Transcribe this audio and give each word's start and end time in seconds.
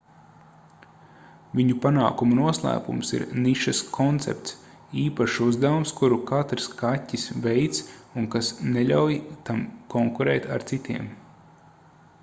viņu 1.57 1.73
panākumu 1.83 2.37
noslēpums 2.39 3.11
ir 3.17 3.25
nišas 3.43 3.81
koncepts 3.97 4.55
īpašs 5.03 5.37
uzdevums 5.49 5.93
kuru 6.01 6.19
katrs 6.33 6.71
kaķis 6.81 7.27
veic 7.45 7.83
un 8.23 8.27
kas 8.37 8.51
neļauj 8.79 9.21
tam 9.51 9.63
konkurēt 9.97 10.51
ar 10.59 10.67
citiem 10.75 11.15